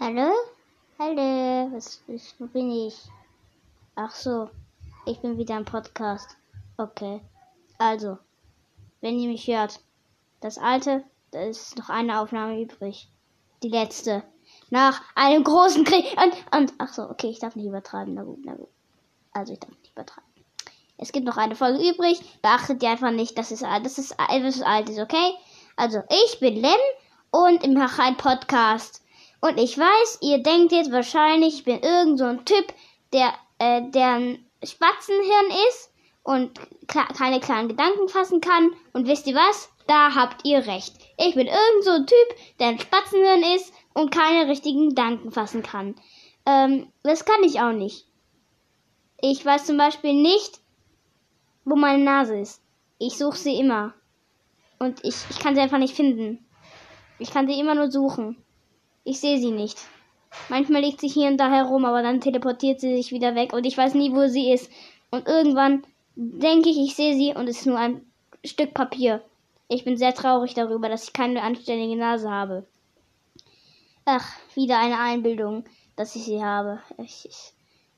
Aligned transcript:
Hallo? 0.00 0.30
Hallo? 0.96 1.72
Was, 1.72 2.00
was, 2.06 2.32
wo 2.38 2.46
bin 2.46 2.70
ich? 2.70 2.94
Ach 3.96 4.12
so, 4.12 4.48
ich 5.06 5.18
bin 5.18 5.38
wieder 5.38 5.56
im 5.56 5.64
Podcast. 5.64 6.36
Okay. 6.76 7.20
Also, 7.78 8.16
wenn 9.00 9.18
ihr 9.18 9.28
mich 9.28 9.48
hört, 9.48 9.80
das 10.40 10.56
alte, 10.56 11.02
da 11.32 11.40
ist 11.40 11.76
noch 11.78 11.88
eine 11.88 12.20
Aufnahme 12.20 12.60
übrig. 12.60 13.08
Die 13.64 13.70
letzte. 13.70 14.22
Nach 14.70 15.02
einem 15.16 15.42
großen 15.42 15.82
Krieg. 15.82 16.16
Und, 16.16 16.56
und, 16.56 16.74
ach 16.78 16.92
so, 16.92 17.10
okay, 17.10 17.30
ich 17.30 17.40
darf 17.40 17.56
nicht 17.56 17.66
übertreiben. 17.66 18.14
Na 18.14 18.22
gut, 18.22 18.38
na 18.44 18.54
gut. 18.54 18.70
Also, 19.32 19.54
ich 19.54 19.58
darf 19.58 19.72
nicht 19.82 19.90
übertreiben. 19.90 20.30
Es 20.96 21.10
gibt 21.10 21.26
noch 21.26 21.38
eine 21.38 21.56
Folge 21.56 21.90
übrig. 21.90 22.20
Beachtet 22.40 22.84
ihr 22.84 22.90
einfach 22.90 23.10
nicht, 23.10 23.36
dass 23.36 23.50
es, 23.50 23.62
das 23.82 23.98
ist 23.98 24.12
etwas 24.12 24.62
Altes, 24.62 25.00
okay? 25.00 25.34
Also, 25.74 26.04
ich 26.08 26.38
bin 26.38 26.54
Lem 26.54 26.80
und 27.32 27.64
ich 27.64 27.74
mache 27.74 28.00
einen 28.00 28.16
Podcast. 28.16 29.02
Und 29.40 29.58
ich 29.58 29.78
weiß, 29.78 30.18
ihr 30.22 30.42
denkt 30.42 30.72
jetzt 30.72 30.90
wahrscheinlich, 30.90 31.58
ich 31.58 31.64
bin 31.64 31.80
irgend 31.80 32.18
so 32.18 32.24
ein 32.24 32.44
Typ, 32.44 32.72
der, 33.12 33.32
äh, 33.58 33.82
der 33.90 34.14
ein 34.14 34.46
Spatzenhirn 34.64 35.50
ist 35.68 35.92
und 36.24 36.58
keine 36.86 37.40
klaren 37.40 37.68
Gedanken 37.68 38.08
fassen 38.08 38.40
kann. 38.40 38.72
Und 38.92 39.06
wisst 39.06 39.26
ihr 39.26 39.34
was? 39.34 39.70
Da 39.86 40.14
habt 40.14 40.44
ihr 40.44 40.66
recht. 40.66 40.94
Ich 41.16 41.34
bin 41.34 41.46
irgend 41.46 41.84
so 41.84 41.90
ein 41.92 42.06
Typ, 42.06 42.58
der 42.58 42.68
ein 42.68 42.78
Spatzenhirn 42.78 43.42
ist 43.56 43.72
und 43.94 44.10
keine 44.10 44.48
richtigen 44.48 44.90
Gedanken 44.90 45.30
fassen 45.30 45.62
kann. 45.62 45.94
Ähm, 46.44 46.92
das 47.02 47.24
kann 47.24 47.42
ich 47.44 47.60
auch 47.60 47.72
nicht. 47.72 48.06
Ich 49.20 49.44
weiß 49.44 49.66
zum 49.66 49.78
Beispiel 49.78 50.14
nicht, 50.14 50.60
wo 51.64 51.76
meine 51.76 52.02
Nase 52.02 52.38
ist. 52.38 52.62
Ich 52.98 53.16
suche 53.16 53.36
sie 53.36 53.58
immer. 53.58 53.94
Und 54.78 55.04
ich, 55.04 55.14
ich 55.30 55.38
kann 55.38 55.54
sie 55.54 55.60
einfach 55.60 55.78
nicht 55.78 55.94
finden. 55.94 56.44
Ich 57.18 57.30
kann 57.30 57.48
sie 57.48 57.58
immer 57.58 57.74
nur 57.74 57.90
suchen. 57.90 58.36
Ich 59.08 59.20
sehe 59.20 59.38
sie 59.38 59.52
nicht. 59.52 59.78
Manchmal 60.50 60.82
liegt 60.82 61.00
sie 61.00 61.08
hier 61.08 61.28
und 61.28 61.38
da 61.38 61.50
herum, 61.50 61.86
aber 61.86 62.02
dann 62.02 62.20
teleportiert 62.20 62.78
sie 62.78 62.94
sich 62.94 63.10
wieder 63.10 63.34
weg 63.34 63.54
und 63.54 63.64
ich 63.64 63.78
weiß 63.78 63.94
nie, 63.94 64.12
wo 64.12 64.28
sie 64.28 64.52
ist. 64.52 64.70
Und 65.10 65.26
irgendwann 65.26 65.82
denke 66.14 66.68
ich, 66.68 66.76
ich 66.76 66.94
sehe 66.94 67.14
sie 67.14 67.32
und 67.34 67.48
es 67.48 67.60
ist 67.60 67.66
nur 67.66 67.78
ein 67.78 68.04
Stück 68.44 68.74
Papier. 68.74 69.24
Ich 69.68 69.84
bin 69.84 69.96
sehr 69.96 70.14
traurig 70.14 70.52
darüber, 70.52 70.90
dass 70.90 71.04
ich 71.04 71.14
keine 71.14 71.42
anständige 71.42 71.96
Nase 71.96 72.30
habe. 72.30 72.66
Ach, 74.04 74.30
wieder 74.54 74.78
eine 74.78 74.98
Einbildung, 74.98 75.64
dass 75.96 76.14
ich 76.14 76.24
sie 76.24 76.44
habe. 76.44 76.82
Ich, 76.98 77.24
ich, 77.24 77.54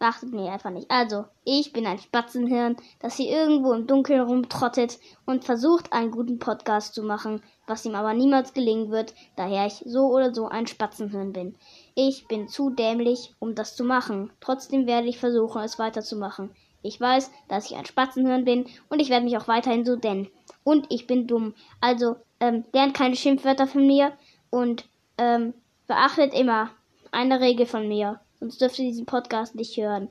Achtet 0.00 0.32
mir 0.32 0.52
einfach 0.52 0.70
nicht. 0.70 0.90
Also, 0.90 1.24
ich 1.44 1.72
bin 1.72 1.86
ein 1.86 1.98
Spatzenhirn, 1.98 2.76
das 3.00 3.16
hier 3.16 3.30
irgendwo 3.30 3.72
im 3.72 3.86
Dunkeln 3.86 4.20
rumtrottet 4.20 4.98
und 5.24 5.44
versucht, 5.44 5.92
einen 5.92 6.10
guten 6.10 6.38
Podcast 6.38 6.94
zu 6.94 7.02
machen, 7.02 7.42
was 7.66 7.84
ihm 7.86 7.94
aber 7.94 8.12
niemals 8.12 8.52
gelingen 8.52 8.90
wird, 8.90 9.14
daher 9.36 9.66
ich 9.66 9.82
so 9.86 10.08
oder 10.08 10.34
so 10.34 10.48
ein 10.48 10.66
Spatzenhirn 10.66 11.32
bin. 11.32 11.56
Ich 11.94 12.26
bin 12.28 12.48
zu 12.48 12.70
dämlich, 12.70 13.34
um 13.38 13.54
das 13.54 13.76
zu 13.76 13.84
machen. 13.84 14.30
Trotzdem 14.40 14.86
werde 14.86 15.08
ich 15.08 15.18
versuchen, 15.18 15.62
es 15.62 15.78
weiterzumachen. 15.78 16.50
Ich 16.82 17.00
weiß, 17.00 17.30
dass 17.48 17.70
ich 17.70 17.76
ein 17.76 17.86
Spatzenhirn 17.86 18.44
bin 18.44 18.66
und 18.90 19.00
ich 19.00 19.08
werde 19.08 19.24
mich 19.24 19.38
auch 19.38 19.48
weiterhin 19.48 19.86
so 19.86 19.96
nennen. 19.96 20.28
Und 20.64 20.86
ich 20.90 21.06
bin 21.06 21.26
dumm. 21.26 21.54
Also, 21.80 22.16
ähm, 22.40 22.64
lernt 22.72 22.94
keine 22.94 23.16
Schimpfwörter 23.16 23.66
von 23.66 23.86
mir 23.86 24.12
und 24.50 24.84
ähm, 25.16 25.54
beachtet 25.86 26.34
immer 26.34 26.70
eine 27.10 27.40
Regel 27.40 27.64
von 27.64 27.88
mir 27.88 28.20
sonst 28.44 28.60
dürft 28.60 28.78
ihr 28.78 28.84
diesen 28.84 29.06
Podcast 29.06 29.54
nicht 29.54 29.74
hören. 29.78 30.10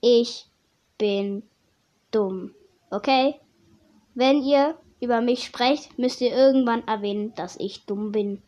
Ich 0.00 0.46
bin 0.96 1.42
dumm. 2.12 2.54
Okay? 2.90 3.34
Wenn 4.14 4.42
ihr 4.42 4.74
über 5.00 5.20
mich 5.20 5.44
sprecht, 5.44 5.98
müsst 5.98 6.22
ihr 6.22 6.34
irgendwann 6.34 6.88
erwähnen, 6.88 7.34
dass 7.34 7.60
ich 7.60 7.84
dumm 7.84 8.10
bin. 8.10 8.42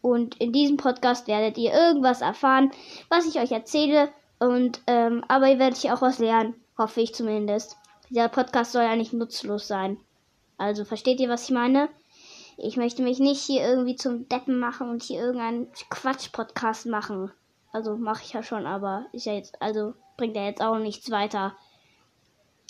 Und 0.00 0.40
in 0.40 0.54
diesem 0.54 0.78
Podcast 0.78 1.28
werdet 1.28 1.58
ihr 1.58 1.74
irgendwas 1.74 2.22
erfahren, 2.22 2.70
was 3.10 3.26
ich 3.26 3.38
euch 3.38 3.52
erzähle. 3.52 4.08
Und 4.38 4.80
ähm, 4.86 5.22
aber 5.28 5.48
ihr 5.50 5.58
werdet 5.58 5.76
hier 5.76 5.92
auch 5.92 6.00
was 6.00 6.18
lernen, 6.18 6.54
hoffe 6.78 7.02
ich 7.02 7.14
zumindest. 7.14 7.76
Dieser 8.08 8.30
Podcast 8.30 8.72
soll 8.72 8.84
ja 8.84 8.96
nicht 8.96 9.12
nutzlos 9.12 9.68
sein. 9.68 9.98
Also 10.56 10.86
versteht 10.86 11.20
ihr, 11.20 11.28
was 11.28 11.44
ich 11.44 11.50
meine? 11.50 11.90
Ich 12.56 12.78
möchte 12.78 13.02
mich 13.02 13.18
nicht 13.18 13.42
hier 13.42 13.68
irgendwie 13.68 13.96
zum 13.96 14.30
Deppen 14.30 14.58
machen 14.58 14.88
und 14.88 15.02
hier 15.02 15.20
irgendeinen 15.20 15.68
Quatsch-Podcast 15.90 16.86
machen. 16.86 17.30
Also 17.72 17.96
mache 17.96 18.22
ich 18.24 18.32
ja 18.32 18.42
schon, 18.42 18.66
aber 18.66 19.06
ist 19.12 19.26
ja 19.26 19.34
jetzt, 19.34 19.60
also 19.60 19.94
bringt 20.16 20.36
ja 20.36 20.44
jetzt 20.44 20.62
auch 20.62 20.78
nichts 20.78 21.10
weiter. 21.10 21.54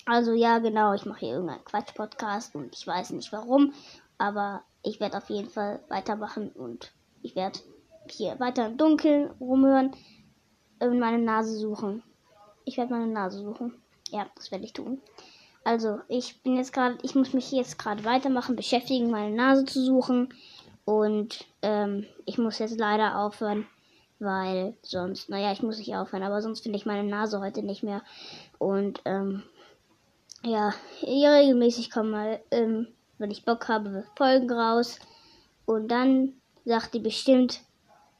Also 0.05 0.33
ja, 0.33 0.59
genau, 0.59 0.93
ich 0.93 1.05
mache 1.05 1.19
hier 1.19 1.33
irgendeinen 1.33 1.63
Quatsch-Podcast 1.65 2.55
und 2.55 2.75
ich 2.75 2.85
weiß 2.85 3.11
nicht 3.11 3.31
warum, 3.31 3.73
aber 4.17 4.63
ich 4.83 4.99
werde 4.99 5.17
auf 5.17 5.29
jeden 5.29 5.49
Fall 5.49 5.81
weitermachen 5.87 6.49
und 6.49 6.91
ich 7.21 7.35
werde 7.35 7.59
hier 8.09 8.39
weiter 8.39 8.65
im 8.65 8.77
Dunkeln 8.77 9.29
rumhören 9.39 9.91
und 10.79 10.99
meine 10.99 11.19
Nase 11.19 11.57
suchen. 11.57 12.03
Ich 12.65 12.77
werde 12.77 12.93
meine 12.93 13.07
Nase 13.07 13.39
suchen. 13.39 13.81
Ja, 14.09 14.27
das 14.35 14.51
werde 14.51 14.65
ich 14.65 14.73
tun. 14.73 15.01
Also, 15.63 15.99
ich 16.07 16.41
bin 16.41 16.55
jetzt 16.55 16.73
gerade, 16.73 16.97
ich 17.03 17.15
muss 17.15 17.33
mich 17.33 17.51
jetzt 17.51 17.77
gerade 17.77 18.05
weitermachen, 18.05 18.55
beschäftigen, 18.55 19.11
meine 19.11 19.35
Nase 19.35 19.65
zu 19.65 19.83
suchen. 19.83 20.33
Und 20.85 21.45
ähm, 21.61 22.05
ich 22.25 22.37
muss 22.37 22.59
jetzt 22.59 22.79
leider 22.79 23.19
aufhören 23.19 23.67
weil 24.19 24.75
sonst, 24.81 25.29
naja, 25.29 25.51
ich 25.51 25.61
muss 25.61 25.77
nicht 25.77 25.95
aufhören, 25.95 26.23
aber 26.23 26.41
sonst 26.41 26.61
finde 26.61 26.77
ich 26.77 26.85
meine 26.85 27.07
Nase 27.07 27.39
heute 27.39 27.63
nicht 27.63 27.83
mehr. 27.83 28.01
Und, 28.57 29.01
ähm, 29.05 29.43
ja, 30.43 30.73
regelmäßig 31.01 31.91
kommen 31.91 32.11
mal, 32.11 32.39
ähm, 32.51 32.87
wenn 33.17 33.31
ich 33.31 33.45
Bock 33.45 33.67
habe, 33.67 34.05
Folgen 34.15 34.51
raus. 34.51 34.99
Und 35.65 35.89
dann 35.89 36.33
sagt 36.65 36.93
die 36.93 36.99
bestimmt, 36.99 37.61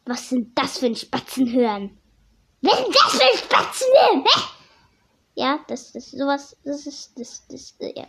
was 0.06 0.30
sind 0.30 0.58
das 0.58 0.80
für 0.80 0.88
ein 0.88 0.96
Spatzenhören? 0.96 1.98
Was 2.62 2.78
sind 2.78 2.96
das 2.96 3.12
für 3.14 3.24
ein 3.24 3.38
Spatzenhören? 3.38 4.24
Hä? 4.26 4.42
Ja, 5.36 5.59
das 5.68 5.96
ist 5.96 6.12
sowas, 6.12 6.58
das 6.66 6.86
ist, 6.86 7.18
das, 7.18 7.48
das, 7.48 7.76
äh, 7.80 7.94
ja. 7.98 8.08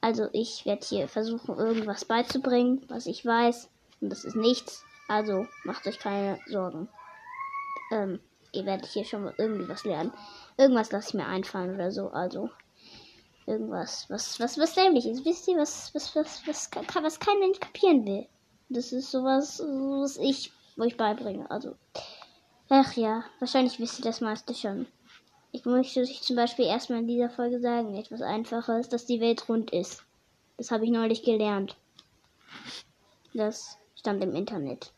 Also 0.00 0.28
ich 0.32 0.64
werde 0.64 0.86
hier 0.86 1.08
versuchen, 1.08 1.58
irgendwas 1.58 2.04
beizubringen, 2.04 2.84
was 2.88 3.06
ich 3.06 3.24
weiß. 3.26 3.68
Und 4.00 4.10
das 4.10 4.24
ist 4.24 4.36
nichts. 4.36 4.84
Also 5.08 5.46
macht 5.64 5.86
euch 5.86 5.98
keine 5.98 6.38
Sorgen. 6.46 6.88
Ähm, 7.92 8.20
ihr 8.52 8.66
werdet 8.66 8.86
hier 8.86 9.04
schon 9.04 9.24
mal 9.24 9.34
irgendwie 9.38 9.68
was 9.68 9.84
lernen. 9.84 10.12
Irgendwas 10.56 10.92
lasse 10.92 11.08
ich 11.10 11.14
mir 11.14 11.26
einfallen 11.26 11.74
oder 11.74 11.90
so. 11.90 12.08
Also 12.08 12.50
irgendwas, 13.46 14.06
was, 14.08 14.40
was, 14.40 14.58
was 14.58 14.74
dämlich 14.74 15.06
ist. 15.06 15.24
Wisst 15.24 15.48
ihr, 15.48 15.56
was, 15.56 15.94
was, 15.94 16.14
was, 16.16 16.46
was, 16.46 16.70
was, 16.74 17.02
was 17.02 17.20
kein 17.20 17.38
Mensch 17.38 17.60
kapieren 17.60 18.04
will? 18.04 18.26
Das 18.68 18.92
ist 18.92 19.10
sowas, 19.10 19.60
was 19.60 20.16
ich 20.16 20.52
euch 20.78 20.96
beibringe. 20.96 21.50
Also, 21.50 21.76
ach 22.68 22.92
ja, 22.94 23.24
wahrscheinlich 23.38 23.78
wisst 23.78 24.00
ihr 24.00 24.04
das 24.04 24.20
meiste 24.20 24.54
schon. 24.54 24.86
Ich 25.52 25.64
möchte 25.64 26.00
euch 26.00 26.20
zum 26.22 26.36
Beispiel 26.36 26.66
erstmal 26.66 26.98
in 26.98 27.06
dieser 27.06 27.30
Folge 27.30 27.60
sagen, 27.60 27.96
etwas 27.96 28.20
Einfaches, 28.20 28.88
dass 28.88 29.06
die 29.06 29.20
Welt 29.20 29.48
rund 29.48 29.70
ist. 29.70 30.02
Das 30.58 30.70
habe 30.70 30.84
ich 30.84 30.90
neulich 30.90 31.22
gelernt. 31.22 31.76
Das 33.32 33.78
stand 33.94 34.22
im 34.22 34.34
Internet. 34.34 34.92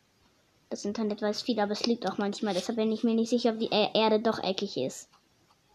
Das 0.71 0.85
Internet 0.85 1.23
weiß 1.23 1.43
viel, 1.43 1.59
aber 1.61 1.73
es 1.73 1.87
liegt 1.87 2.07
auch 2.09 2.19
manchmal. 2.19 2.55
Deshalb 2.55 2.77
bin 2.77 2.93
ich 2.93 3.03
mir 3.03 3.15
nicht 3.15 3.31
sicher, 3.31 3.51
ob 3.51 3.59
die 3.59 3.71
Erde 3.71 4.21
doch 4.21 4.43
eckig 4.43 4.77
ist. 4.77 5.09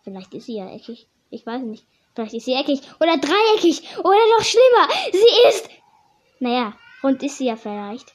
Vielleicht 0.03 0.33
ist 0.33 0.45
sie 0.45 0.57
ja 0.57 0.69
eckig. 0.71 1.07
Ich 1.31 1.45
weiß 1.45 1.63
nicht. 1.63 1.85
Vielleicht 2.13 2.35
ist 2.35 2.45
sie 2.45 2.53
eckig 2.53 2.81
oder 2.99 3.17
dreieckig 3.17 3.81
oder 3.99 4.19
noch 4.37 4.43
schlimmer. 4.43 4.87
Sie 5.11 5.49
ist. 5.49 5.69
Naja, 6.39 6.73
rund 7.03 7.23
ist 7.23 7.39
sie 7.39 7.45
ja 7.45 7.55
vielleicht. 7.55 8.13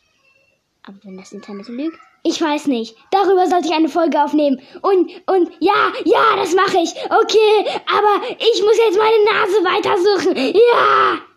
Aber 0.84 0.98
wenn 1.02 1.16
das 1.16 1.32
Internet 1.32 1.68
lügt. 1.68 1.98
Ich 2.22 2.40
weiß 2.40 2.66
nicht. 2.66 2.96
Darüber 3.10 3.46
sollte 3.48 3.68
ich 3.68 3.74
eine 3.74 3.88
Folge 3.88 4.22
aufnehmen. 4.22 4.60
Und, 4.82 5.10
und, 5.26 5.50
ja, 5.60 5.92
ja, 6.04 6.36
das 6.36 6.54
mache 6.54 6.78
ich. 6.78 6.90
Okay, 6.90 7.80
aber 7.86 8.26
ich 8.38 8.62
muss 8.62 8.76
jetzt 8.76 8.98
meine 8.98 9.24
Nase 9.24 9.64
weitersuchen. 9.64 10.36
Ja! 10.36 11.27